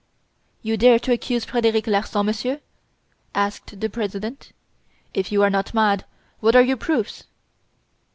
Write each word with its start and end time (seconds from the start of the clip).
"You 0.63 0.77
dare 0.77 0.97
to 0.97 1.11
accuse 1.11 1.45
Frederic 1.45 1.85
Larsan, 1.85 2.25
Monsieur?" 2.25 2.59
asked 3.35 3.79
the 3.79 3.87
President. 3.87 4.51
"If 5.13 5.31
you 5.31 5.43
are 5.43 5.49
not 5.51 5.75
mad, 5.75 6.05
what 6.39 6.55
are 6.55 6.63
your 6.63 6.77
proofs?" 6.77 7.25